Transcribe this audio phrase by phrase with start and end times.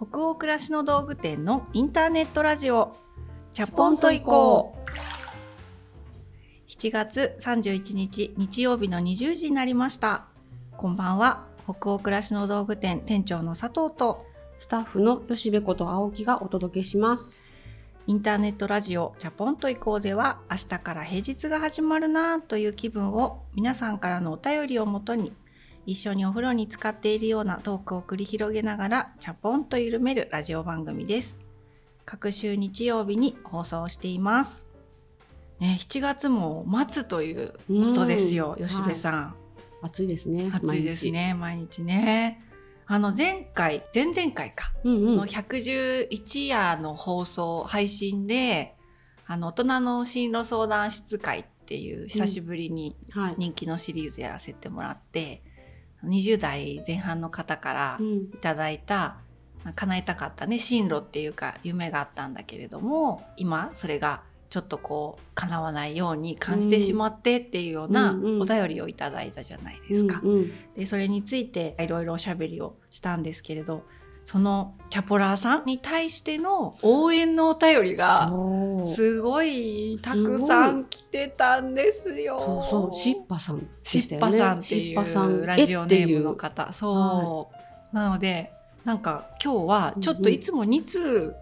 [0.00, 2.96] 北欧暮らしの道具店のインターネットラジオ。
[3.52, 6.70] チャポンと行こう。
[6.70, 10.24] 7月31日日曜日の20時になりました。
[10.78, 11.44] こんばんは。
[11.64, 14.24] 北欧暮らしの道具店店長の佐藤と。
[14.56, 17.42] スタッフの吉部こと青木がお届けします。
[18.06, 25.34] インターネットラジオチャポンと行こうでは明日から平日が始まるなという気分を皆さんからのお便りをもとに
[25.86, 31.38] 一緒にお風呂に浸かっているようなトークを繰り広げながらチャポンと緩めるラジオ番組です。
[32.04, 34.64] 各週日曜日に放送しています。
[35.60, 39.34] ね、7月も末ということですよ、うん吉部さん。
[39.82, 40.50] 暑いですね。
[40.52, 42.42] 暑いですね、毎日ね。
[42.86, 44.72] あの前回、前々回か。
[44.84, 45.26] うんうのん。
[45.26, 48.74] 111夜の放送配信で
[49.26, 53.34] あの大人の進路相談室会っていう久しぶりにはい。
[53.38, 55.42] 人気のシリーズやらせてもらって、
[56.04, 58.16] 20代前半の方からうん。
[58.16, 59.16] いただいた、
[59.74, 68.42] 叶えたかったね進路っていうか夢があったんだけれども今それがちょっとこう叶わないように感じてしまってっていうようなうんうん。
[68.42, 70.20] お便りをいただいたじゃないですか。
[70.22, 70.52] うんうん。
[70.74, 73.84] でそれについていろいろおしゃべりをしたんですけれど
[74.30, 78.30] そのチャポラーさんに対しての応援のお便りが
[78.86, 82.38] すごいたくさん来てたんですよ。
[82.38, 82.94] そうそう。
[82.94, 83.64] しっぱさんね。
[83.64, 87.50] っぱさんっていうラジオネームの方そ
[87.92, 88.52] う、なので
[88.84, 91.34] なんか今日はちょっといつも2通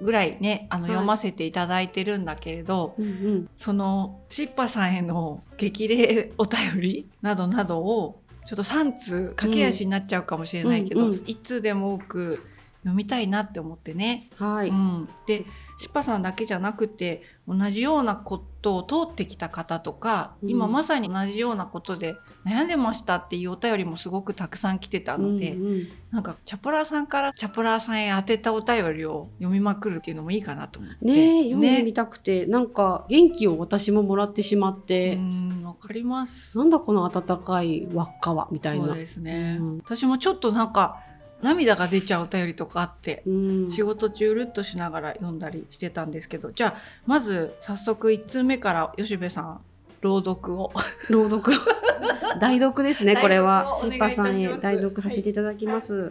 [0.00, 3.48] ぐらいね、あのはい読ませていただいてるんだけれど、うんうん。
[3.56, 12.46] そのしっぱさんへの激励お便りなどなどをちょっと3通駆け足になっちゃうかもしれないけど、うんうん1通でも多く
[12.82, 14.28] 読みたいなって思ってね。
[14.36, 14.68] はい。
[14.68, 15.44] うん、で
[15.82, 31.04] しっぱさんだけじゃなくて同じようなことを通ってきた方とか、うん今まさに同じようなことで悩んでましたっていうお便りもすごくたくさん来てたので、うんうんなんかチャポラーさんからチャポラーさんへ当てたお便りを読みまくるっていうのもいいかなと思って。
[31.06, 36.58] ねえ読んでみたくて、なんか元気を私ももらってしまって、うんわかります。
[36.58, 38.88] なんだこの温かい輪っかはみたいな。
[38.88, 41.00] そうですね、うん私もちょっとなんか
[41.42, 43.70] 涙が出ちゃうお便りとかあって、うん。
[43.70, 46.74] 仕事中うるっとしながら読んだりしてたんですけどじゃあ
[47.06, 49.60] まず早速1通目から吉部さん
[50.02, 50.72] 朗読を。
[51.10, 51.52] 朗読。
[52.40, 53.76] 代読ですねこれは。
[53.76, 54.30] し代読をお願いいたします。
[54.30, 56.08] っぱさんへ代読させていただきます、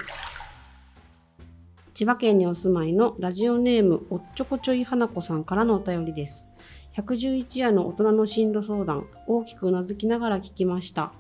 [1.94, 6.48] 千葉県にお住まいのラジオネームおっちょこちょい花子さんからのお便りです。
[6.96, 11.12] 111夜の大人の進路相談大きくうなずきながら聞きました。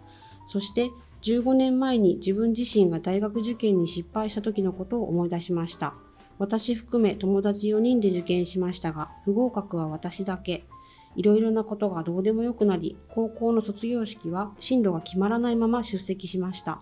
[0.47, 0.89] そして
[1.21, 5.93] 15年前に自分自身が大学受験に失敗した時のことを思い出しました
[6.39, 10.63] 私含め友達4人で受験しましたが不合格は私だけ
[11.15, 16.81] いろいろなことがどうでもよくなり、高校の卒業式は進路が決まらないまま出席しました。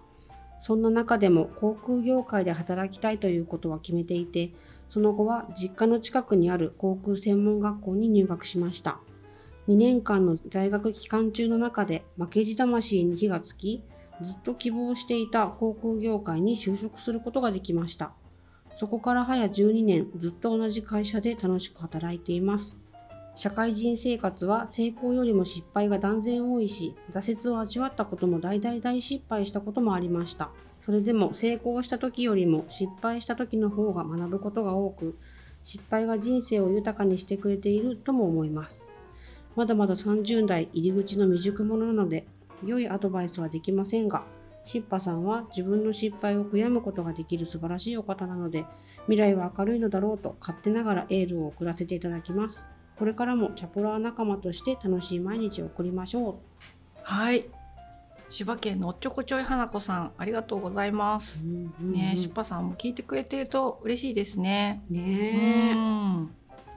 [0.62, 4.52] そんな中でも航空業界で働きたいということは決めていて、
[4.90, 9.00] その後は実家の近くにある航空専門学校に入学しました。
[9.68, 13.84] 2年間の在学期間中の中で負けじ魂に火がつき、
[14.22, 18.12] ずっと希望していた航空業界に就職することができました。
[18.76, 22.78] そこから早12年ずっと同じ会社で楽しく働いています。
[23.36, 30.50] 社会人生活は成功よりも失敗が断然多いし、挫折を味わったことも大大大失敗したこともありました。
[30.80, 35.18] それでも成功した時よりも失敗した時の方が学ぶことが多く、
[35.64, 38.84] 失敗が人生を豊かにしてくれているとも思います。
[39.56, 42.26] まだまだ30代入り口の未熟者なので、
[42.64, 44.24] 良いアドバイスはできませんが、
[44.64, 48.66] しっぱさんは自分の失敗を悔やむことができる素晴らしいお方なので、
[49.06, 52.68] 未来は明るいのだろうと勝手ながらエールを送らせていただきます。
[52.98, 56.42] これからもチャポラー仲間として楽しい毎日を送りましょ
[57.02, 57.46] はい。
[58.30, 61.44] 千葉県のおっちょこちょい花子さんありがとうございます。
[61.46, 61.92] う。
[61.92, 64.84] ねしっぱさんも聞いてくれてると嬉しいですね。
[64.92, 66.30] うねん。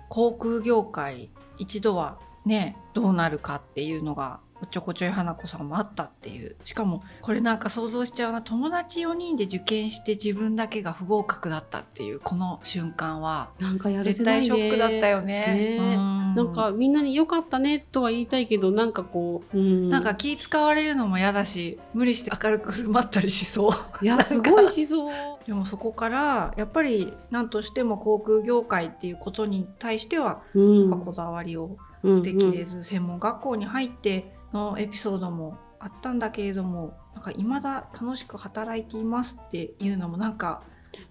[0.09, 6.55] 航空業界一度はねどうなるかっていうのがおっちょこちょい花子さんもあったっていう。
[6.63, 8.43] しかもこれなんか想像しちゃうな。
[8.43, 13.51] 友達4人で受験して自分だけが不合格だったっていうこの瞬間は。
[13.61, 14.49] えなんかやる絶せないね。
[14.49, 15.79] 対ショックだったよね。
[15.81, 16.35] ねうん。
[16.37, 23.71] なんかみんなに良かったねとは言いたいけどなんかこう、うん、なんか気使われるのも嫌だし無理して明るく振る舞ったりしそう。
[24.05, 25.13] いやすごいしそう。
[25.45, 30.81] でもそこからやっぱり何としても航空業界っていうことに対してはうん。
[30.83, 40.63] やっぱこだわりをうん捨てきれず専門学校に入ってのエピソードもあったんだけれどもなんか未だ楽しく働いていますっていうのもなんか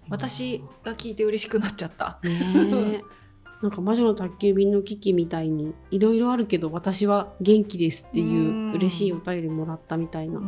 [0.08, 2.18] 私が聞いて嬉しくなっちゃった。
[3.62, 10.40] なんか魔女の宅急便の危機みたいにいろいろあるけど私は元気ですっていう嬉しいお便りもらったみたいな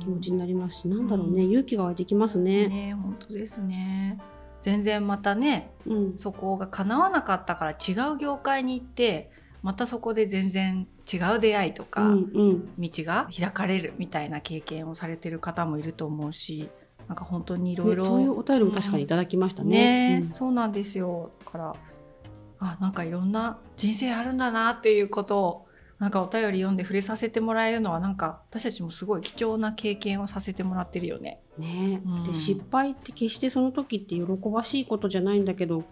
[0.00, 2.68] 気持ちになりますしなんだろうね勇気が湧いてきますね。
[2.68, 4.18] ね本当ですね。
[4.62, 9.30] 全然またねうんそこが叶わなかったから違う業界に行って
[9.62, 12.74] またそこで全然違う出会いとか、うんうん。
[12.78, 16.68] 道が開かれるみたいな経験をされてる方もいると思うし
[17.08, 20.20] なんか本当にいろいね、ろそういうお便りも確かにいただきましたね。
[20.20, 21.30] ね、そうなんですよ。
[21.44, 21.76] だから
[22.58, 25.66] あなんかいろんな人生あるんだなっていうことを
[25.98, 31.40] なんかお便り読んで触れさせてもらえるのはなんか私たちもすごい貴重な経験をさせてもらってるよね。
[31.58, 32.00] うんね。
[32.04, 35.84] うんで失敗って決してその時って喜ばしいことじゃないんだけど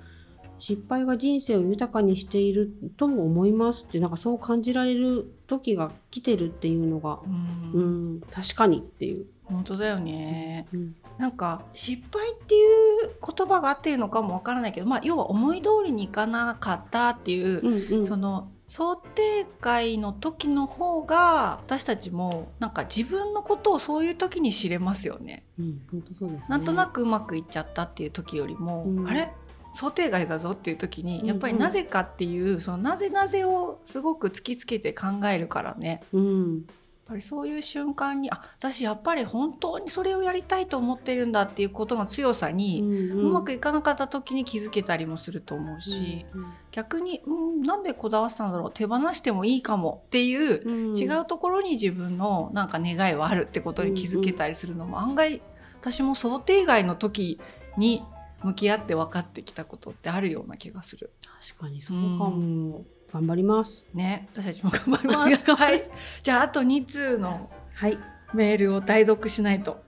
[0.60, 7.84] 失敗が人生を豊かにしているとも思いますってなんかそう感じられる時が来てるっていうのが、うんう
[8.18, 9.26] ん、確かにっていう。
[9.44, 10.68] 本当だよね。
[10.72, 12.58] うんなんか失敗ってい
[13.04, 25.42] う言葉があってるのかもわからないけど、まあ、要は思い通りにいかなかったっていう、うんうんその想定外の時の方が私たちもなんか自分のことをそういう時に知れますよね。
[25.58, 26.46] うん、本当そうですね。
[26.48, 29.32] なんとなくうまくいっちゃったっていう時よりも、うんあれ？
[29.72, 31.22] 想定外だぞっていう時うんうん。
[31.22, 36.02] にやっぱりなぜかっていう、そのなぜなぜをすごく突きつけて考えるからね。
[36.12, 36.64] うん、やっ
[37.06, 55.42] ぱりそういう瞬間にあ私やっぱり本当にそれをやりたいと思ってるんだっていうことの強さに、うまくいかなかった時に気づけたりもすると思うし、うん逆に、うん、なんでこだわってたんだろう手放してもいいかもっていう、うん違うところに自分のなんか願いはあるってことに気づけたりするのも案外
[55.80, 57.40] 私も想定外の時
[57.76, 58.04] に
[58.42, 61.10] 向き合って分かってきたことってあるような気がする。
[61.40, 62.84] 確かにそうかも。
[63.12, 63.84] 頑張ります。
[63.92, 65.54] ね、私たちも頑張ります。
[65.54, 65.82] はい、
[66.22, 67.98] じゃああと2通のはい。
[68.32, 69.82] メールを代読しないと。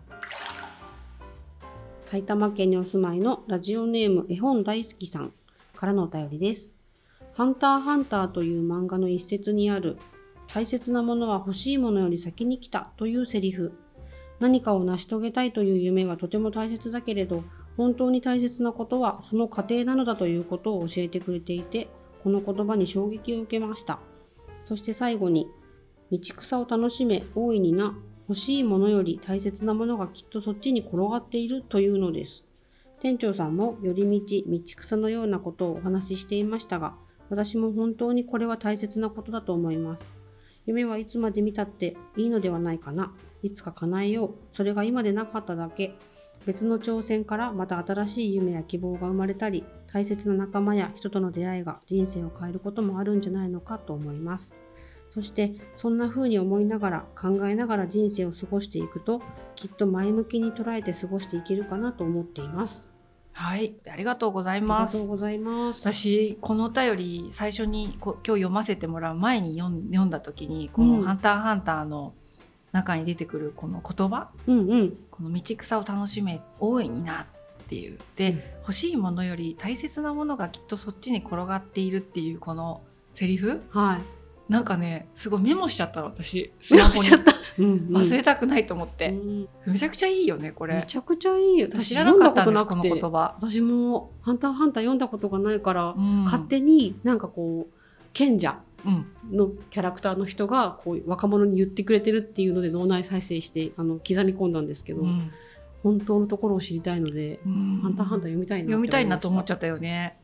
[2.02, 5.32] 埼玉県にお住まいのラジオネーム絵本大好きさん
[5.76, 6.74] からのお便りです。
[7.34, 9.96] ハンターハンターという漫画の一節にある
[10.48, 13.72] 大切なものは欲しいものより先に来たというセリフ。
[14.40, 17.44] 何かを成し遂げたいという夢はとても大切だけれど、
[17.76, 21.88] 本当に大切なことはその過程なのだということを教えてくれていて、
[22.22, 23.98] この言葉に衝撃を受けました。
[24.64, 25.48] そして最後に、
[26.10, 27.98] 道草を楽しめ、大いにな、
[28.28, 32.46] 欲しいものより大切なものがきっとそっちに転がっているというのです。
[33.00, 36.94] 店長さんも寄り道、道草のようなことをお話ししていましたが、
[37.30, 40.12] 私も本当にこれは大切なことだと思います。
[40.66, 43.12] 夢はいつまで見たっていいのではないかな。
[43.42, 44.34] いつか叶えよう。
[44.52, 45.96] それが今でなかっただけ。
[46.46, 54.56] 別の挑戦からまた新しい夢や希望が生まれたり、大切な仲間や人との出会いが人生を変えることもあるんじゃないのかと思います。
[55.10, 59.20] そしてそんな風に思いながら考えながら人生を過ごしていくと
[59.54, 62.90] きっと前向きに捉えて過ごしていけるかなと思っています。
[63.34, 65.08] はい、ありがとうございありますがとう。
[65.08, 65.80] ございます。
[65.80, 72.14] 私このお便り最初にこ今日読ませてもらう前に読んだ時にこの「うんハンターハンター」の
[72.72, 74.96] 中に出てくるこの言葉、うんうん。
[75.10, 77.26] この道草を楽しめ大いになっ
[77.68, 77.98] ていう。
[78.16, 78.40] で、うん。
[78.62, 82.82] 欲しいものより大切なものがきっとそっちに転がっているっていうこの
[83.12, 83.62] セリフ？
[83.70, 84.52] はい。
[84.52, 87.08] なんかねすごいメモしちゃったの私 スマホに。
[87.08, 87.16] た。
[87.58, 87.96] うんうん。
[87.96, 90.74] 忘れたくないと思って、うんめちゃくちゃいいよねこれ。
[90.74, 91.68] めちゃくちゃいいよ。
[91.70, 96.24] 私知らなかったんですこの言葉、私もハンターハンター読んだことがないから、うん。
[96.24, 97.74] 勝手になんかこう
[98.14, 98.50] 賢者。
[98.50, 98.71] うん
[99.30, 105.30] のキャラクターの人がこう若者に言ってくれてるっていうので脳内再生してあの刻み込んだんですけど、うん。
[105.82, 107.80] 本当のところを知りたいので、うん。
[107.82, 110.16] ハンターハンター読みたいな読みたいなと思っちゃゃったよね。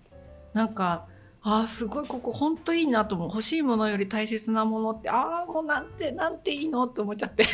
[0.54, 1.06] なんか
[1.42, 3.28] あーすごいここ本当いいなと思う。
[3.28, 7.44] 欲しいものより大切なものってああもうなんてなんていいのって思っちゃって。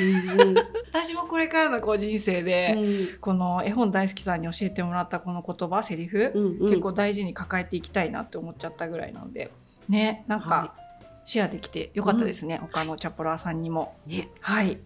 [0.93, 3.21] 私もこれからのこう人生で、うん。
[3.21, 6.69] この絵本大好きさんに教えてもらったこの言葉セリフ、うんうん。
[6.69, 9.51] 結構大事に抱えていきたいなって思っちゃったぐらいなんで。
[9.89, 10.75] ねなんはか
[11.25, 13.95] シェアできてよかったですね、他のチャポラーさんにも。
[14.07, 14.79] ねはい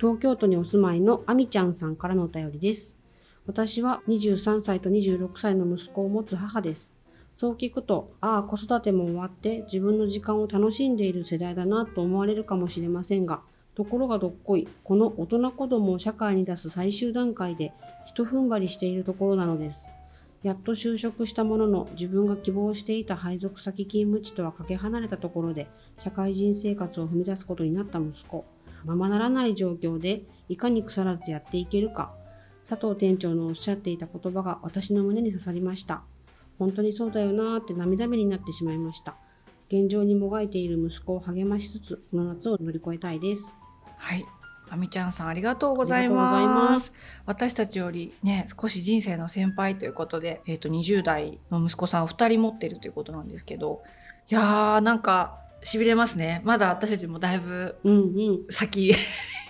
[0.00, 2.98] 東京都にお住まいのあみちゃんさんからのお便りです。
[3.46, 6.94] 私は23歳と26歳の息子を持つ母です。
[7.36, 13.40] そう聞くと、ああ、子育ても終わって自分の時間を楽しんでいる世代だなと思われるかもしれませんが、
[13.74, 17.72] ところがどっこい、この大人子供を社会に出す最終段階で
[18.06, 19.86] 一踏ん張りしているところなのです。
[20.42, 25.68] やっと就職したものの自分が希望していた配属先勤務地とはかけ離れたところで
[25.98, 28.44] 社会人生活を踏み出すことになった息子。
[28.84, 32.12] ままならない状況でいかに腐らずやっていけるか
[32.68, 36.02] 佐藤店長のおっしゃっていた言葉が私の胸に刺さりました
[36.58, 39.16] 本当にそうだよなーって涙目になってしまいました
[39.68, 43.54] 現状にもがいている息子を励ましつつこの夏を乗り越えたいです
[43.96, 44.39] はい。
[44.70, 46.30] あみちゃんさんありがとうございま。
[46.46, 46.92] ます。
[47.26, 53.82] 私たちよりね少し人生の先輩ということで、えっ、と20代の息子さん2人持ってるということなんですけど、
[54.30, 56.40] いやーなんかしびれますね。
[56.44, 58.40] まだ私たちもだいぶうんうん。
[58.48, 58.94] 先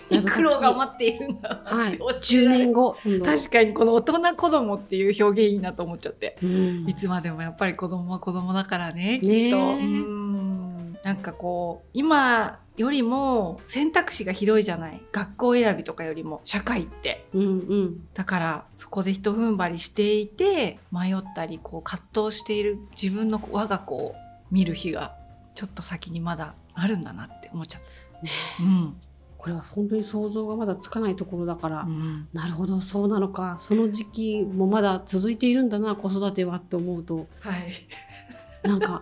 [0.09, 2.97] に苦労が待っているんだなはいって教え10られ年後。
[3.23, 6.37] 確かにこの大人子供っていう表現いいなと思っちゃって。
[6.41, 6.89] うん。
[6.89, 9.57] いつまでもやっぱり子供は子供だからねきっと。
[9.57, 10.20] うん
[11.03, 15.01] なんかこう今よりも選択肢が広いじゃない。
[15.11, 17.27] 学校選びとかよりも社会って。
[17.33, 18.07] うんうん。
[18.13, 24.15] だからそこでひと踏ん張りしていて迷ったりこう葛藤している自分の我が子を
[24.51, 25.15] 見る日が
[25.53, 28.21] ちょっと先にまだあるんだなって思っちゃった。
[28.23, 28.95] ねうん。
[29.37, 32.27] これは本当に想像がまだつかないところだから、うん。
[32.31, 33.57] なるほどそうなのか。
[33.59, 37.27] その時期もまだ続いているんだな子育てはって思うと。
[37.39, 39.01] はい、なんか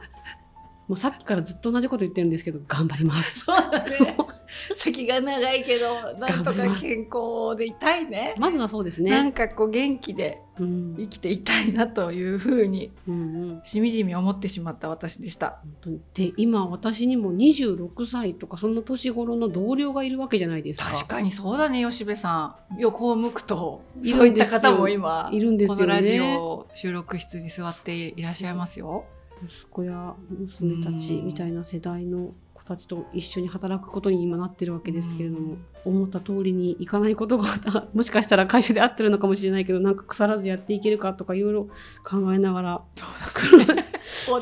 [0.89, 3.41] もうさっきからずっと同じこと言ってるんですけど頑張ります。
[3.41, 4.17] そうだね
[4.75, 8.33] 先が長いけどなんとか健康でいたいね。
[8.39, 9.11] まずはそうですね。
[9.11, 13.17] なんかこう元気でうん生きていたいなというふうにうんう
[13.59, 15.59] んしみじみ思ってしまった私でした。
[15.61, 20.89] 本当にで今私にも26歳とかそんな年頃の同僚がいるわけじゃないですか。
[20.89, 29.05] 確かにそうだね吉部さん横を向くといそういった方も今いるんですよねこのラジオ収録室に座っていらっしゃいますよ。
[29.45, 37.47] 息子や娘たちみたいな世代の子たちと一緒に働くことに今なってるわけですけれども、思った通りにいかないことが
[37.93, 41.69] もしかしたら会社で合ってるのかもしれないけどなんか腐らずやっていけるかとかいろいろ
[42.03, 42.81] 考えながら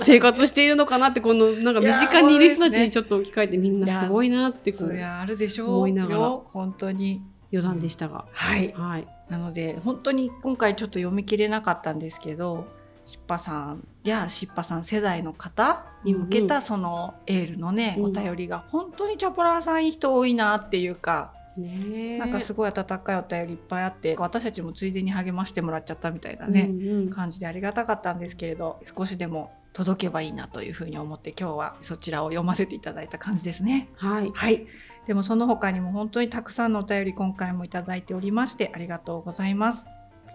[0.02, 6.22] 生活しているのかなってこのなんか身近にいる人たちにちょっと置き換えてみんなすごいなってこそうりゃあるでしょう思いながら。
[6.22, 7.22] よ本当に。
[7.52, 8.74] 余談でしたが、はい。
[8.74, 12.68] はい、なので本当に今回ちょっと読み切れなかったんですけど
[13.08, 33.90] しっぱさんやしっぱさん世代の方に向けたそのエールのね、うんお便りが本当にチャポラーさんいい人多いなっていうか、ねえなんかすごい温かいお便りいっぱいあって私たちもついでに励ましてもらっちゃったみたいなね、うんうん感じでありがたかったんですけれど少しでも届けばいいなというふうに思って今日はそちらを読ませていただいた感じですね。
[33.96, 34.68] はい、はい。
[35.06, 39.88] でもその他にも本当にたくさんのお便り今回もいただいておりましてありがとうございます。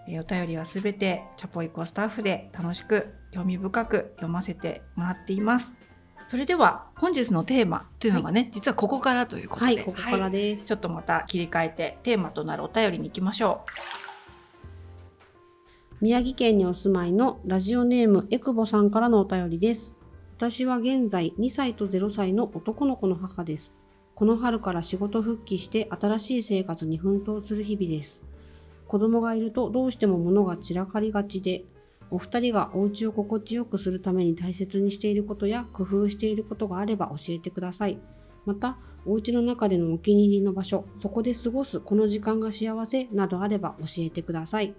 [0.09, 5.75] えーお便りはすべてチャポイコスタッフで楽しく興味深く読ませてもらっています。
[6.29, 10.65] それでは本日のテーマというのがね、実はここからということで、はい、ここからはいです。
[10.65, 13.65] ちょっとまた切り替えてテーマとなるお便りに行きましょ
[16.01, 19.97] 宮城県にお住まいのラジオネームえくぼさんからのお便りです。
[20.37, 23.73] 私は現在2歳と0歳の男の子の母です。
[24.15, 28.25] この春から仕事復帰して新しい生活に奮闘する日々です。
[28.93, 31.65] 子供がいるとどうしても物が散らかりがちで、
[32.11, 37.99] お二人がお家を心地よくするために大切にしていることや工夫していることがあれば教えてください。
[38.45, 44.67] また、お家の中でのお気に入りの場所、そこで過ごすこの時間が幸せなどあれば教えてください。
[44.73, 44.75] う。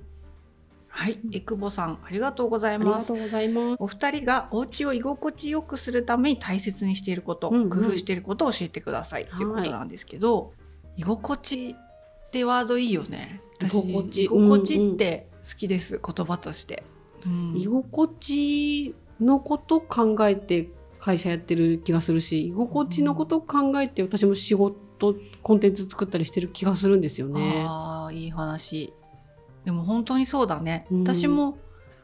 [0.89, 3.24] はい、えくぼさんありがとうございありますがと。
[3.24, 3.77] うございます。
[3.79, 10.53] お二人がお家を居心地よくするために大切にしていること、うんうん工夫していることを教えてくださいっていうことなんですけど、
[10.98, 11.75] 居心地
[12.34, 13.42] ってワードいいよね。
[13.60, 16.84] 私居心地居心地って好きです、言葉として。
[17.25, 27.63] うん居心地のこと考えて会社やってる気がするし居心地のこと考えて私も仕事コンテンツ作ったりしてる気がするんですよね。
[27.68, 28.92] ああいい話。
[29.63, 30.88] でも本当にそうだね。
[30.92, 31.60] うん私も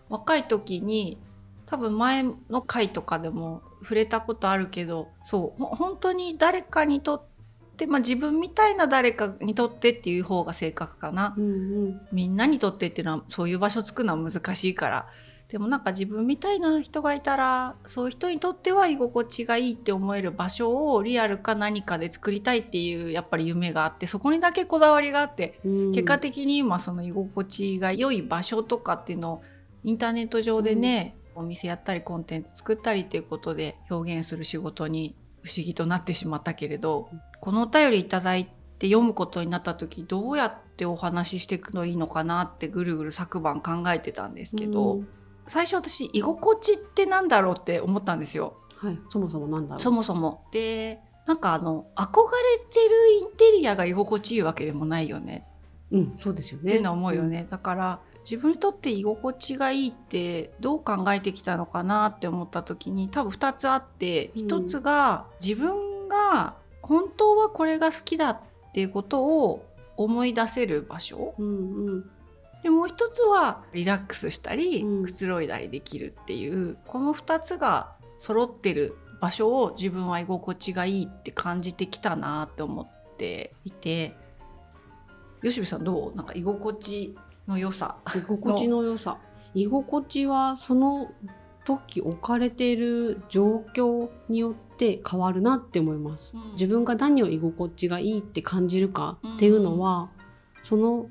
[0.10, 1.18] 若い時に
[1.66, 7.22] 多分前の回とかでも触れたことあるけどそうほ本当に誰かにとっ
[7.80, 11.34] て、まあ、自分みたいな誰かにとってっていう方が正確かな。
[11.38, 11.48] うんう
[11.90, 12.02] ん。
[12.12, 15.08] みんなにとってっていうのはそういう場所作るのは難しいから。
[15.48, 25.92] でもなんか自分みたいな人がいたらそういう人にとっては居心地がいいって思える場所をリアルか何かで作りたいっていうやっぱり夢があってそこにだけこだわりがあってうん。
[25.92, 29.42] 結果的に今その居心地が良い場所とかっていうのを
[29.84, 37.10] インターネット上でね、お店やったりコンテンツ作ったりっていうことで表現する仕事に不思議となってしまったけれど
[37.42, 38.46] このお便りいただい
[38.78, 45.08] て読むことになった時どうやってお話ししていくのいいのかなってぐるぐる昨晩考えてたんですけど、うん。
[45.48, 48.56] 最初私居心地ってなんだろうって思ったんですよ。
[48.78, 49.80] はい、そもそもなんだろう。
[49.80, 50.46] そもそも。
[50.52, 55.46] でなんかあの憧れてるインテリアが居心地いいわけでもないよね。
[55.92, 56.72] うん、そうですよね。
[56.72, 66.56] ってのは思うよね、だから自分にとって居心地がいいってどう考えてきたのかなって思った時に多分2つあってうん1つが自分が
[66.90, 68.40] 本当はこれが好きだっ
[68.74, 69.64] ていうことを
[69.96, 71.36] 思い出せる場所？
[71.38, 71.46] うん
[71.86, 72.12] うん。
[72.64, 75.04] でもう一つはリラックスしたり、うん。
[75.04, 84.16] くつろいだりできるっていうこの2つが揃ってる場所を自分は居心地がいいって感じてきたなって思っていて。
[85.44, 86.16] 吉部さんどう？
[86.18, 87.16] なんか居心地
[87.48, 87.98] の良さ。
[88.16, 89.18] 居心地の良さ。
[89.54, 91.12] 居心地はその
[91.66, 96.32] 時置かれている状況によっって変わるなって思います。
[96.34, 100.10] うん自分が何を居心地がいいって感じるかっていうのは、
[100.64, 101.10] その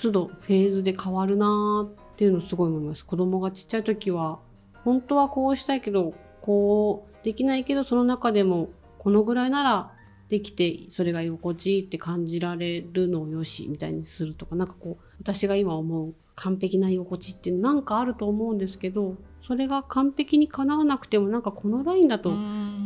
[0.00, 3.04] 都度フェーズで変わるなっていうのをすごい思います。
[3.04, 4.38] 子供がちっちゃい時は
[4.84, 9.92] 本当はこうしたいけどこうできないけどその中でもこのぐらいなら
[10.28, 22.32] できてそれが居心地いいって感じられるのをよしみたいにするとかなんかこう私が今思う完璧な居心地ってなんかあると思うんですけどそれが完璧にかなわなくてもなんかこのラインだと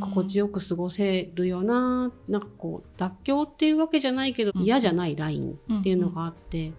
[0.00, 4.62] 心地よく過ごせるよななんかこう妥協っていうわけじゃないけどうん。
[4.62, 6.72] 嫌じゃないラインっていうのがあって、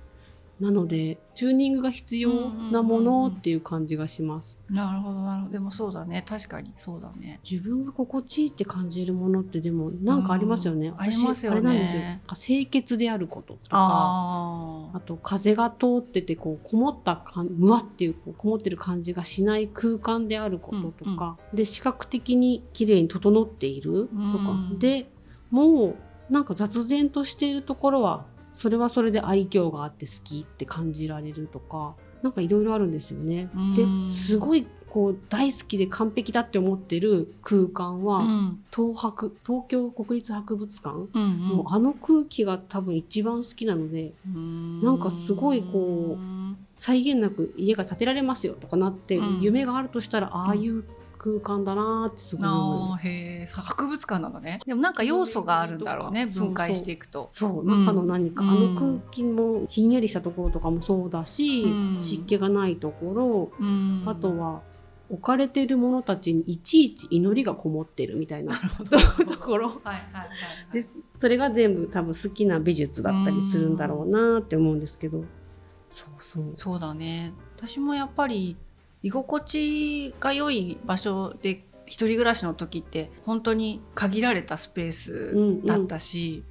[0.60, 4.60] なのでチューニングが必要なものっていう感じがします。
[4.70, 5.54] なるほどなるほど。
[5.54, 6.24] でもそうだね。
[6.28, 7.40] 確かにそうだね。
[7.50, 10.90] 自分が心地いいって感じるものってでもなんかありますよね。
[10.90, 10.94] うん。
[10.96, 11.58] 私ありますよね。
[11.58, 12.02] あれなんですよ。
[12.36, 13.68] 清潔であることとか。
[13.72, 24.80] ああと風が通っててこうこもった感むわっていうこうこもってる感じがしない空間であることとか、で視覚的に綺麗に整っているとか、うん。
[24.80, 25.10] で
[25.50, 25.96] もう
[26.30, 33.50] なんか雑然としているところはそれはそれで愛嬌があって好きって感じられるとかなんかいろいろあるんですよね。
[33.54, 34.10] うん。
[34.10, 38.64] ですごいこう大好きで完璧だって思ってる空間は、うん。
[38.74, 41.40] 東博東京国立博物館、うんうん。
[41.40, 49.42] もうあの空気が多分一番好きなのでなんかすごいこう際限なく家が建てられますよとかなって、うん。
[49.42, 50.86] 夢があるとしたらああいう
[51.24, 54.60] 空間だなーってすごい思博物館なんだね。
[54.66, 57.30] でもなんか要素があるんだろうね分解していくと。
[57.32, 58.50] そう中の何か、うん。
[58.50, 62.04] あの空気もひんやりしたところとかもそうだし、うん。
[62.04, 64.04] 湿気がないところ、うん。
[64.06, 64.64] あとは
[65.10, 68.54] 置かれてるものたちにいちいち祈りがこもってるみたいな。
[68.58, 69.70] ところ。
[69.70, 70.26] はいはいはいは
[70.74, 70.82] い。
[70.82, 70.90] で
[71.20, 75.24] それが全部多分好きな美術だったりするんだろうなって思うんですけど、
[75.90, 76.54] そうそう。
[76.58, 77.32] そうだね。
[77.56, 78.58] 私もやっぱり
[79.04, 86.44] 居心地が良い場所で一人暮らしの時って本当に限られたスペースだったし、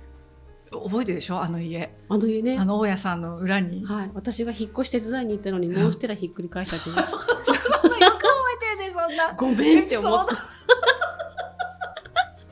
[0.70, 1.42] 覚えてるでしょ？
[1.42, 1.94] あの家。
[2.08, 2.58] あの家ね。
[2.58, 3.84] あの大家さんの裏に。
[3.84, 9.32] はい、私が引っ越し手伝いに行ったのにモンステラひっくり返したってよく覚えてるねそんな。
[9.32, 10.36] ごめんって思った。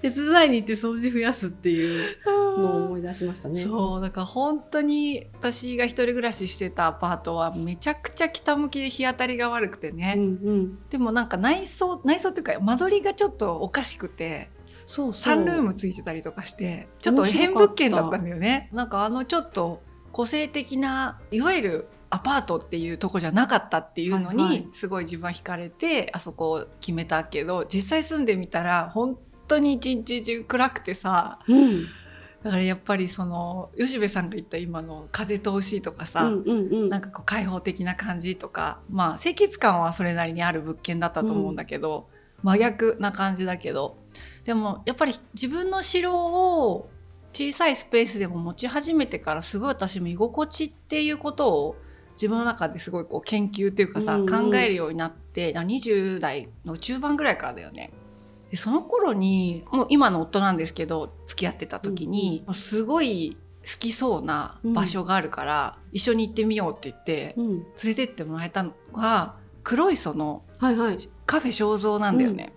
[0.00, 2.16] 手伝いに行って掃除増やすっていう
[2.58, 3.60] のを思い出しましたね。
[3.60, 14.50] そうだから本当に私が一人暮らししてたアパートはめちゃくちゃ北向きで日当たりが悪くてね、うんうん、でもなんか内装内装っていうか間取りがちょっとおかしくて。
[14.86, 15.22] そうそう。
[15.22, 18.68] サンルームついてたりとかしてちょっと変物件だったんだよね。
[18.72, 31.38] なんかあのちょっと個性的ないわゆるアパートっていうとこじゃなかったっていうのに、すごい自分は惹かれてあそこを決めたけど実際住んでみたら本当に一日中暗くてさ。
[31.46, 31.86] うん
[32.42, 42.08] だからやっぱりその吉部さんが言った今の風通しとかさ、うんうんうん、なんかこう開放的な感じとかまあ清潔感はそれなりにある物件だったと思うんだけど、
[42.42, 43.98] 真逆な感じだけど
[44.44, 46.88] でもやっぱり自分の城を
[47.32, 51.76] 小さいスペースでも持ち始めてからすごい私も居心地っていうことを
[52.12, 54.50] 自分の中ですごいこう研究っていうかさ、うんうん。
[54.50, 57.92] 考えるようになってあ20代の中盤ぐらいからだよね。
[58.50, 70.42] でその頃にもう今の夫なんですけど付き合ってた時に、もうすごい好きそうな場所があるから、一緒に行ってみようって言ってうん、連れてってもらえたのが黒磯の。
[71.26, 72.52] カフェ肖像なんだよね、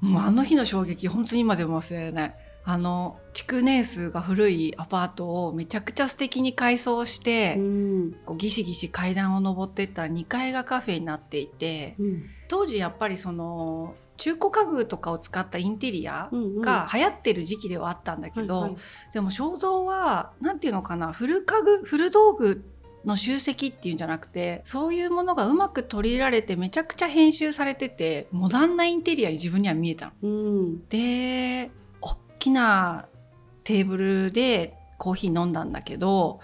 [0.00, 2.34] もうあの日の衝撃本当に今でも忘れられない。
[2.64, 8.16] あの築年数が古いアパートをめちゃくちゃ素敵に改装して、うん。
[8.26, 16.28] こうギシギシ階段を上ってったら2階がカフェになっていてうん当時やっぱりその中古家具とかを使ったインテリア
[16.60, 18.76] が流行ってる時期ではあったんだけど、
[19.12, 22.64] でも肖像はなんていうのかな古家具古道具
[23.04, 30.12] の集積っていうんじゃなくてそういうものがうまく取り入れられてめちゃくちゃ編集されててモダンなインテリアに自分には見えたの。
[30.22, 30.88] うん。
[30.88, 33.06] で大きな
[33.62, 36.40] テーブルでコーヒー飲んだんだけど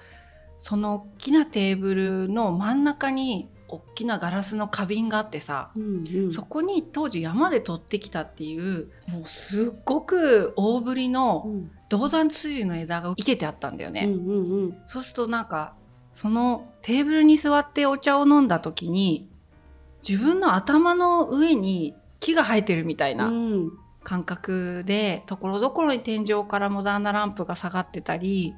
[0.60, 11.70] その大きなテーブルの真ん中に大きなガラスの花瓶があってさうんうん、そこに当時山で取ってきたっていうもうすっごく大ぶりのうん。
[11.90, 14.06] 銅弾筋の枝が生けてあったんだよね。
[14.06, 14.76] うんうんうん。
[14.86, 15.74] そうするとなんか
[16.12, 19.28] そのテーブルに座ってお茶を飲んだ時に
[20.06, 23.70] 自分の頭の上に木が生えてるみたいなうん。
[24.02, 28.54] 感覚でところどころに天井からモダンなランプが下がってたり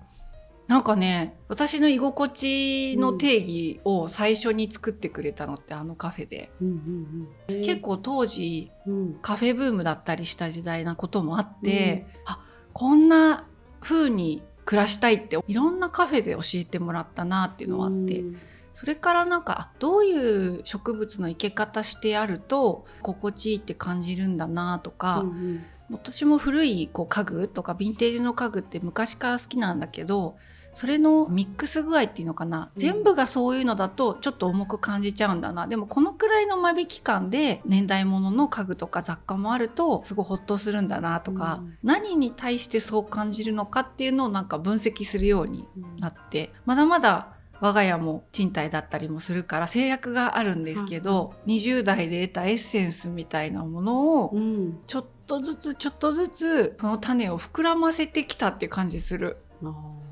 [0.68, 9.14] なんかね私の居心地の定義を最初に作ってくれたのってあのカフェで、うんうんうん、結構当時うん。
[9.20, 12.40] カフェブームだったりした時代なこともあって、あ
[12.72, 13.46] こんな
[13.80, 18.36] 風に暮らしたいっていろんなカフェで教えてもらったなっていうのはあって、うん。
[18.74, 25.64] それからなんかあどういう植物の生け方してあると心地いいって感じるんだなとか、うん。
[25.90, 30.36] 私も古いこう家具とかヴィンテージの家具って昔から好きなんだけど
[30.76, 32.80] それのミックス具合っていうのかな、うん。
[32.80, 35.66] 全部がそういうのだとちょっと重く感じちゃうんだな。
[35.66, 41.78] でもこのくらいの間引き感で年代物の家具とか雑貨もあるとすごいホッとするんだなとか、うん。
[41.82, 45.96] 何に対してそう感じるのかっていうのをなんか分析するようにうん。
[45.96, 54.78] なってまだまだ我が家も賃貸だったりもするから制約があるんですけど、20代で得たエッセンスみたいなものをうん。
[54.86, 59.38] ちょっとずつちょっとずつその種を膨らませてきたって感じする。
[59.62, 59.70] あー。
[59.70, 60.05] なる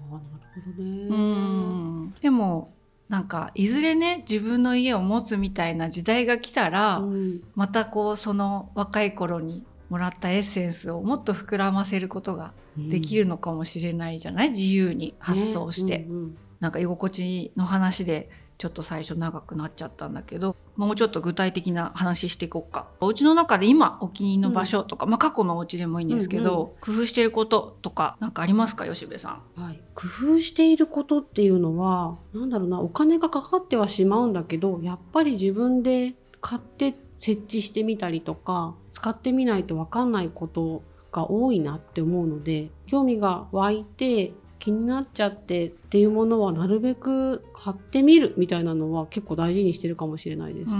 [0.55, 1.09] ほどね。
[1.09, 2.15] うん。
[2.21, 2.73] でも
[3.09, 7.43] なんかいずれね自分の家を持つみたいな時代が来たら、うん。
[7.55, 16.07] またこうその若い頃にもらったエッセンスをもっと膨らませることができるのかもしれないじゃない、自由に発想して、ね。
[16.09, 16.37] うんうん。
[16.61, 22.89] なんか居心地の話でちょっと最初長くなっちゃったんだけどもうちょっと具体的な話していこうか。
[23.01, 29.61] お家の中で今お気に入りの場所とか、まあ過去のお家でもいいんですけど、工夫してることとか何かありますか吉部さん？
[29.61, 44.33] はい、工夫していることっていうのはなんだろうなお金がかかってはしまうんだけどやっぱり自分で買って設置してみたりとか使ってみないと分かんないことが多いなって思うので興味が湧いて
[44.65, 50.71] 気になっちゃってっていうものはなるべく買ってみるみたいなのは結構大事にしてるかもしれないです。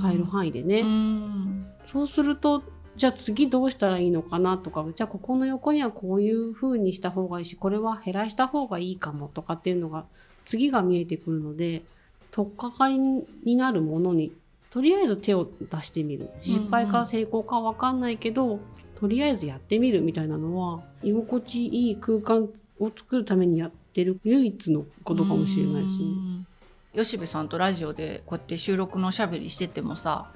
[0.00, 0.82] 買える範囲でね。
[0.82, 2.62] うんそうすると
[2.94, 10.04] じゃあ次どうしたらいいのかなとかじゃあここの横にはこういう風にした方がいいしこれは減らした方がいいかもとかっていうのが
[10.44, 11.82] 次が見えてくるので
[12.30, 14.32] 取っかかりになるものに
[14.70, 18.60] とりあえず手を出してみる失敗か成功か分かんないけど、
[18.94, 26.04] とりあえずやってみるみたいなのは居心地いい空間を作るためにやってる唯一のことかもしれないですね。
[26.04, 26.46] うん。
[26.94, 30.30] 吉部さんとラジオでこうやって収録のおしゃべりしててもさ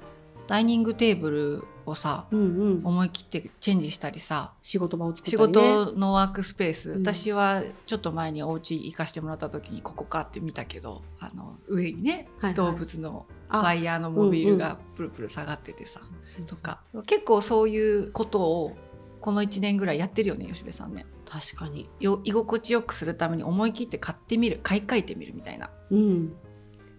[0.47, 2.43] ダイニングテーブルをさうんう
[2.81, 5.47] ん、思い切ってチェンジしたりさ仕事場を作った仕りね。
[5.47, 7.01] 事のワークスペース、うん。
[7.01, 12.53] 私はちょっと前にお家行かしてもらった時にここかって見たけどあの上にね、はいはい。
[12.53, 15.99] 動物のあワイヤーのモビールがプルプル下がっててさ、
[16.45, 16.79] とか。
[17.07, 18.77] 結構そういうことを
[19.21, 21.05] この1年ぐらいやってるよね吉部さんね。
[21.25, 21.87] 確かに。
[21.99, 25.69] よ居心地よくするために思い切って買ってみる買い替えてみるみたいな。
[25.91, 26.33] うん、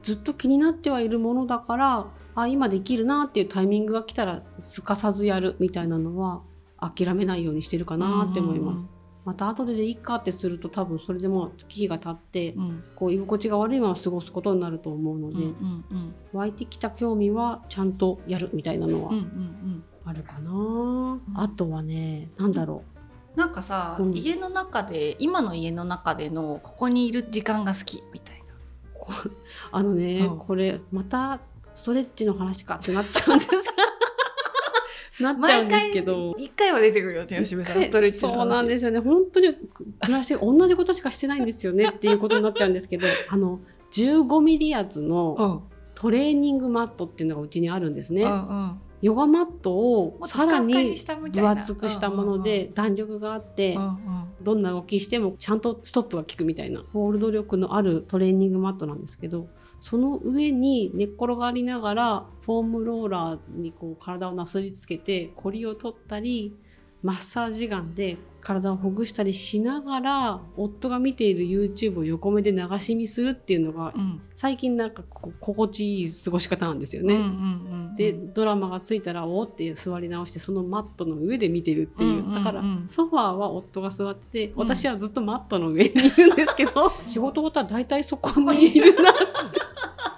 [0.02, 6.42] ずっと気になってはいるものだからあ今できるなっていうタイミングが来たらすかさずやるみたいなのは
[6.80, 8.78] 諦めないようにしてるかなって思います。
[9.24, 12.62] また後ででいいかってすると多分それでもう月日が経ってうん。
[12.62, 15.44] うんこう居心地が悪いまま過ごすことになると思うので、
[16.32, 22.84] 湧いてきた興味はちゃんとやるみたいなのはうんうんうんあるかな、あとはねなんだろ
[23.36, 24.12] なんかさ、うん。
[24.12, 28.54] 家の中で今の家の中でのここにいる時間が好きみたいな。
[29.24, 29.32] う
[29.72, 30.38] あのね、うん。
[30.38, 31.40] これまた
[31.74, 33.52] ストレッチの話かってなっちゃうんです。
[35.22, 36.34] なっちゃうんですけど。
[36.36, 37.82] 一回は出てくるよね吉部さん。
[37.82, 38.36] ストレッチの話。
[38.38, 38.98] そうなんですよね。
[38.98, 43.60] 本当に暮らし同じことしかしてないんですよねっていうことになっちゃうんですけどあの
[43.92, 45.72] 15ミリ厚のうん。
[45.94, 48.24] トレーニングマットっていうのがうちにあるんですね。
[48.24, 50.94] うんうんヨガマットをさらに
[51.42, 53.76] 分厚くしたもので弾力があって
[54.40, 59.48] どんな動きしてもちゃんとストップが効くみたいなホールド力のあるトレーニングマットなんですけど
[59.80, 66.54] その上に寝っ転がりながらフォームローラーにこう体をなすりつけてコリを取ったり
[67.02, 74.20] マッサージガンで体をほぐしたりしながら夫が見ている YouTube を横目で流し見するっていうのがうん。
[74.34, 77.14] 最近なんか心地いい過ごし方なんですよね。
[77.14, 77.28] うんうんう
[77.78, 89.12] んでドラマがついたらおーって座り直してそのマットの上で見てるっていう,、うんうんうんだからソファーは夫が座ってて、ん私はずっとマットの上にいるんですけど 仕事終わったら大体そこにいるな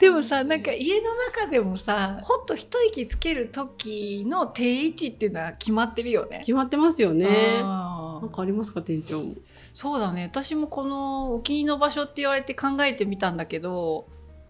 [0.00, 6.38] でもさなんか家の中でもさほっと一息つける時の定位置っていうのは決まってるよね。
[6.38, 7.26] 決まってますよね。
[7.62, 9.34] なんかありますか店長も。
[9.74, 10.24] そうだね。
[10.24, 14.06] 私もこのお気に入りの場所って言われて考えてみたんだけど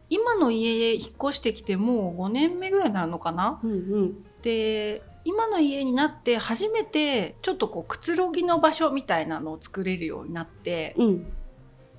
[0.09, 3.59] 今の家へ引っ越してきてもう5年目ぐらいになるのかな？
[3.65, 4.25] うんうん。
[4.43, 11.27] で今の家になって初めてちょっとこうくつろぎの場所みたいなのを作れるようになってうん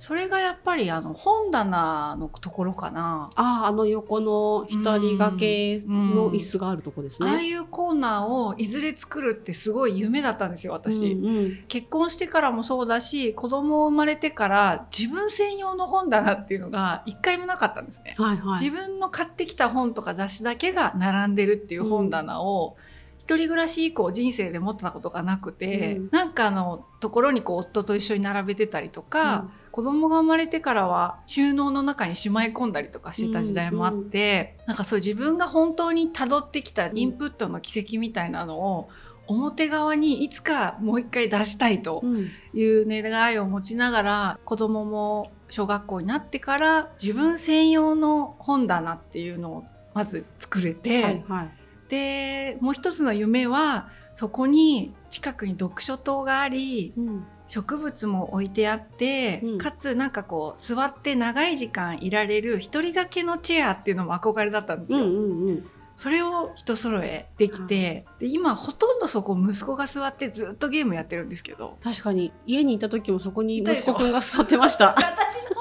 [0.02, 3.30] それがやっぱりあの本棚のところかな。
[3.36, 7.44] あああの横の一人掛けの椅子があるとこですああね。
[7.44, 11.64] いうコーナーをいずれ作るってすごい夢だったんですよ私、うんうん。
[11.68, 18.60] 結婚してからもそうだし子供生まれてから自分専用の本棚っていうのが一回もなかったんですね、はいはい。
[18.60, 22.76] 自分の買ってきた本とか雑誌だけが並んでるっていう本棚を、
[23.20, 26.08] 一人暮らし以降人生で持ってたことがなくて、うん。
[26.10, 38.90] なんかあのところにこう夫と一緒に並べてたりとか、子供が生まれてからは収納の中にしまい込んだりとかしてた時代もあって、なんかそういう自分が本当に辿ってきたインプットの軌跡みたいなのを
[39.26, 42.28] 表側にいつかもう一回出したいとうん。
[42.52, 51.50] いう願いを持ちながら子供も小学校になってから自分専用の本棚っていうのをまず作れて、はいはい。
[51.88, 59.58] でもう一つの夢はそこに近くに読書棟がありうん植物も置いてあって、うん。
[59.58, 65.00] かつなんかこう座って長い時間いられる一人掛けのチェアっていうのも憧れだったんですよ。
[65.00, 65.70] うんうんうん。
[65.98, 71.76] それを人揃えできて、で今ほとんどそこ息子が座ってずっとゲームやってるんですけど。
[71.82, 72.32] 確かに。
[72.46, 74.94] 家にいた時もそこに息子くんが座ってました。
[74.96, 75.56] 私の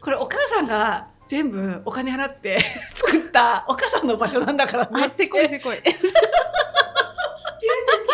[0.00, 2.58] これお母さんが全部お金払って
[2.94, 5.04] 作ったお母さんの場所なんだからね。
[5.04, 5.80] あせこいせこい。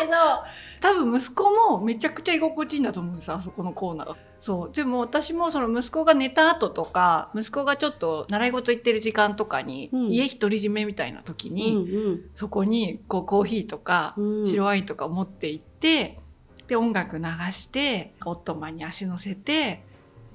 [0.02, 0.44] けど
[0.82, 4.16] 多分息子もめちゃくちゃ居心地いいんだと思うんですあそこのコーナーが。
[4.40, 4.74] そう。
[4.74, 10.10] でも私もその息子が寝た後とか息子がちょっと習い事行ってる時間とかに、うん。
[10.10, 12.20] 家独り占めみたいな時うんに、うん。
[12.34, 14.46] そこにこうコーヒーとか、うん。
[14.46, 16.18] 白ワインとか持って行って
[16.66, 19.84] で音楽流してオットマンに足乗せて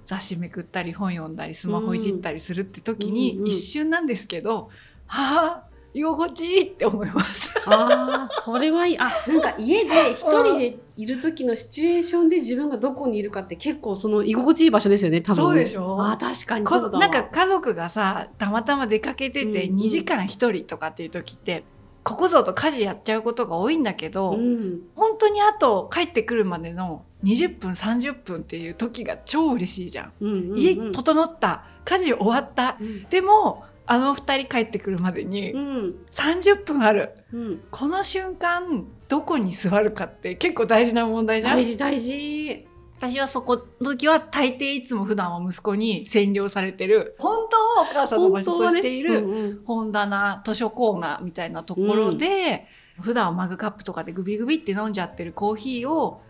[0.06, 4.70] 雑誌めくったり本読んだりスマホいじったりするって時に、うんうん一瞬なんですけど
[5.08, 7.54] 「はあ居心地いい!」って思います。
[7.66, 9.00] ああそれはいい。
[9.00, 15.44] あなんか家で一人でいる時のシチュエーションで自分がどこにいるかって結構その居心地いい場所ですよね多分。
[15.44, 15.98] そうでしょ？
[16.02, 21.64] あー確かにこそうだわなんか家族がさたまたま出かけててうんうん2時間1人とかっていう時って、
[22.04, 30.14] ここぞと家事やっちゃうことが多いんだけど、うん本当にあと帰ってくるまでの20分30分っていう時が超嬉しいじゃん。
[30.22, 35.96] うんうんうん家整った家事終わったうんでもあの2人帰ってくるまでにうん。
[36.12, 37.14] 30分ある。
[37.34, 37.62] うん。
[37.72, 41.58] この瞬間どこに座るかって結構大事な問題じゃん？
[41.58, 42.68] 大事大事。
[43.00, 47.16] 私はそこの時は大抵いつも普段は息子に占領されてる。
[47.20, 52.66] 本当はお母さんの場所としている、本棚図書コーナーみたいなところで、
[53.00, 56.22] 普段はマグカップとかでグビグビって飲んじゃってるコーヒーを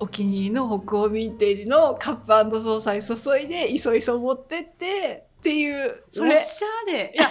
[0.00, 6.02] お気に入りの北欧ヴィンテージのカップソーサに注いでいそいそ持ってってっていう。
[6.10, 6.34] それ。
[6.34, 7.12] おしゃれ。
[7.14, 7.28] いや。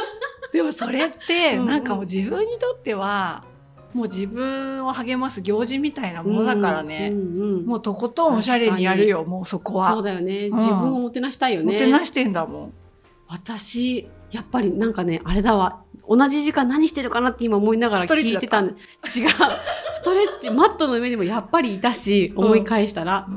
[0.52, 1.66] でもそれってうんうん。
[1.66, 3.44] なんかもう自分にとっては
[3.92, 9.90] もう自分を励ます行事みたいなものだからね、うんうんうんもうとことんおしゃれにやるよもうそこは。
[9.90, 10.56] そうだよね、うん。
[10.56, 11.74] 自分をもてなしたいよね。
[11.74, 12.72] もてなしてんだもん。
[13.26, 15.82] 私やっぱりなんかねあれだわ。
[16.08, 18.74] 同じ時間何してるかなって今思いながら聞いてた違う。
[19.04, 23.28] ストレッチマットの上にもやっぱりいたし思い返したら、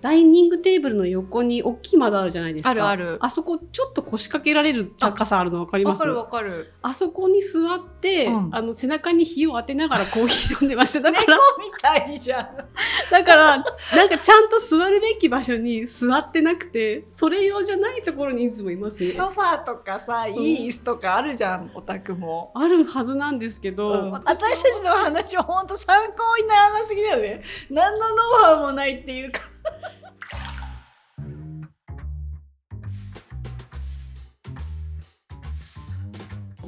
[0.00, 2.70] ダイニングテーブルの横に大きい窓あるじゃないですか。
[2.70, 3.18] あるある。
[3.20, 6.00] あそこちょっと腰掛けられる高さあるの分かります？
[6.00, 6.72] わかるわかる。
[6.82, 8.54] あそこに座って、うん。
[8.54, 11.00] あの背中に火を当てながらコーヒー飲んでました。
[11.00, 12.48] だか猫らみたいじゃん。
[13.10, 13.64] だからなん
[14.08, 19.12] かちゃんと座るべき場所に座ってなくてそれ用じゃないところにいつもいますね。
[19.12, 24.10] ソファーとかさいい椅子とかあるじゃんお宅も、あるはずなんですけど、うん。
[24.12, 27.42] 私たちの話は本当参考にならなすぎだよね。
[27.70, 29.40] 何のノウハウもないっていうか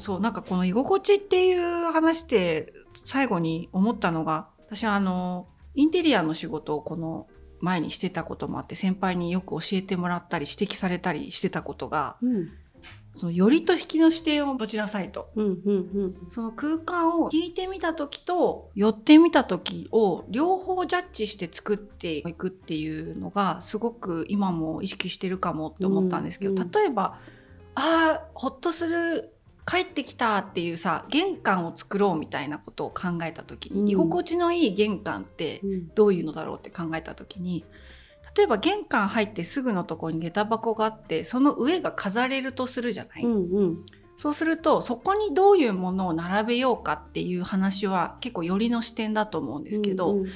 [0.00, 2.72] そうなんかこの居心地っていう話で
[3.06, 7.28] 最後に思ったのが私あのインテリアの仕事をこの
[7.60, 12.48] 前にしてたこともあって先輩によく教えてもらったり指摘されたりしてたことがうん。
[13.20, 15.28] その寄りと引きの視点を持ちなさいと。
[15.37, 16.14] うんうんうん。
[16.30, 26.70] その空間を引いてみた時と寄ってみた時を両方ジャッジして作っていくっていうのがすごく今も意識してるかもって思ったんですけど、うんうん。
[26.70, 27.18] 例えば
[27.74, 29.35] あーほっとする
[29.66, 33.88] 帰ってきたっていうさ玄関を作ろうみたいなことを考えた時に、うん。
[33.90, 37.66] 居心地のいい玄関ってうんどういうのだろうって考えた時に
[38.37, 43.87] 例えば玄関入ってすぐのところに下駄箱があってその上が飾れるとするじゃない、うんうん。
[44.16, 50.27] そうするとそこにどういうものを並べようかっていう話は結構寄りの視点だと思うんですけど、うんうん。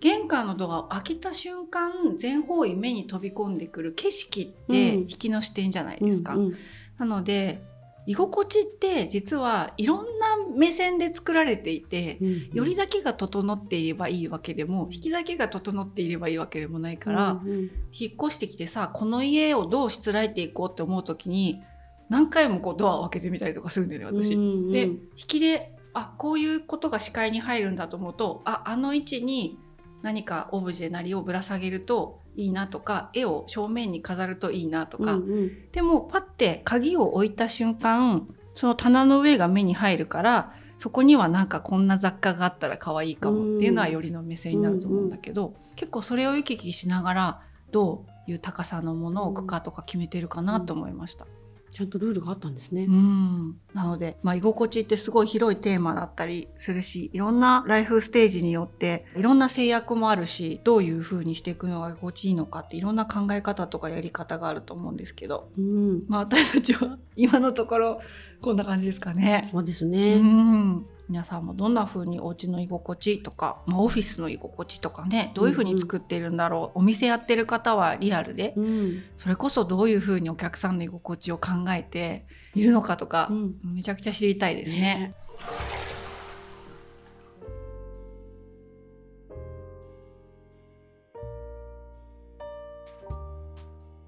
[0.00, 5.00] 玄関のドアを開けた瞬間全方位目に飛び込んでくる景色ってうん。
[5.02, 6.34] 引きの視点じゃないですか。
[6.34, 6.56] うんうん。
[6.98, 7.62] なので
[8.06, 17.58] 居心地って実はいろんな目線で作られていて、うんよりだけが整っていればいいわけでも引きだけが整っていればいいわけでもないから、うんうん。
[17.92, 21.60] 引っ越してきてさこの家をどうしつらえていこうって思う時に
[22.08, 24.34] 何回もこうドアを開けてみたりとかするんだよね私。
[24.34, 24.70] うんうん。
[24.70, 29.58] で引きであこういうことが視界に入るんだと思うとああの位置に
[30.02, 35.70] 何かオブジェなりをぶら下げるといいなとか絵を正面に飾るといいなとか、うんうん。
[35.70, 43.56] でもパッて鍵を置いた瞬間その棚の上が目に入るからそこにはなんかこんな雑貨があったら可愛いかも。
[43.56, 47.40] っていうのはよりの目線になると思うんだけど、結構それを行き来しながら
[47.70, 51.26] どういう高さのものを置くかとか決めてるかなと思いました。
[51.72, 52.90] ちゃんとルールがあったんですねう。
[52.90, 68.00] んなので、まあ、居心地ってすごい広いテーマだったりするしいろんなライフステージによっていろんな制約もあるしどういう風にしていくのが居心地いいのかっていろんな考え方とかやり方があると思うんですけど、うん、まあ、私たちは今のところ
[68.42, 69.44] こんな感じですかね。
[69.50, 70.18] そうですうね。
[70.18, 85.14] ん皆さんもどんな風にお家の居心地とか、まあ、オフィスの居心地とかねどういう風に作っているんだろう、お店やってる方はリアルでうん、それこそどういう風にお客さんの居心地を考えているのかとかう、ん、めちゃくちゃ知りたいですね。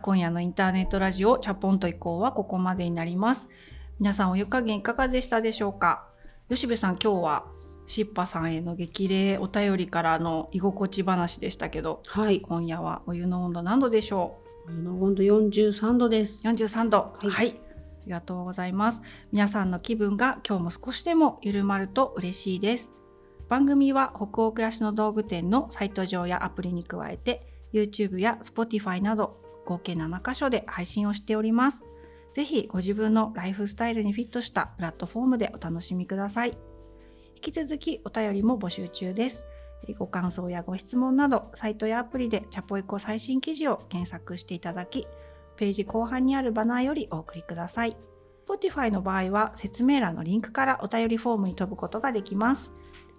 [0.01, 3.51] 今夜のインターネットラジオチャポンと移行はここまでになります。
[4.01, 6.09] 皆さんお湯加減いかがでしたでしょうか？
[6.51, 7.47] 吉部さん今日は
[7.87, 12.41] しっぱさんへの激励お便りからの居心地話でしたけどはい。
[12.41, 14.71] 今夜はお湯の温度何度でしょう？
[14.71, 16.47] あの温度43度です。
[16.47, 16.99] 43度。
[16.99, 17.31] はい。
[17.31, 17.53] はい、あ
[18.07, 19.01] りがとうございます。
[19.33, 22.91] 皆さんの気分が今日も少しでも緩まると嬉しいです。
[23.49, 31.83] 番組は北欧暮らしの道具店のサイト上やアプリに加えて YouTube や Spotify など合計7カ所で配信をしております
[32.35, 36.59] ぜひご自分のライフスタイルにフィットしたプラットフォームでお楽しみください。
[37.37, 39.45] 引き続きお便りも募集中です。
[39.99, 45.07] ご感想やご質問などサイトやアプリでチャポイコ最新記事を検索していただき
[45.57, 47.97] ページ後半にあるバナーよりお送りください。
[48.49, 52.73] Spotify の場合は説明欄のリンクからお便りフォームに飛ぶことができます。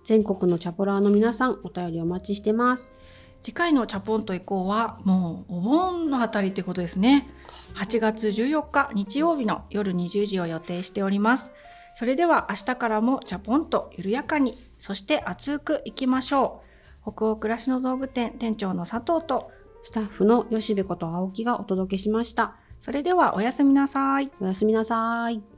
[0.03, 2.99] 全国のチャポラーの皆さん、お便りお待ちしてます。
[3.41, 7.29] 次回のチャポンと以降はもうお盆のあたりってことですね
[7.75, 11.51] 8月14日日曜日の夜20時を予定しております
[11.97, 16.61] それでは明日からもチャポンと緩やかにそして熱くいきましょ
[17.05, 19.51] う北欧暮らしの道具店店長の佐藤と
[19.85, 22.55] スタッフの吉部こと青木がお届けしました。
[22.81, 25.54] それではおやすみなさいおやすみなさい。